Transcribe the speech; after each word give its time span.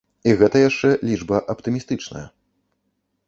І 0.29 0.31
гэта 0.39 0.61
яшчэ 0.69 0.89
лічба 1.09 1.41
аптымістычная. 1.55 2.25